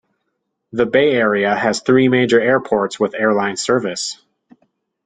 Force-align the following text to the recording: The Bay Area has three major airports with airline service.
The 0.71 0.87
Bay 0.87 1.11
Area 1.11 1.55
has 1.55 1.81
three 1.81 2.07
major 2.09 2.39
airports 2.41 2.99
with 2.99 3.13
airline 3.13 3.55
service. 3.55 4.19